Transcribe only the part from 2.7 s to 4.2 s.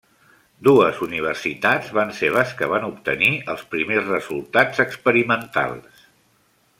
van obtenir els primers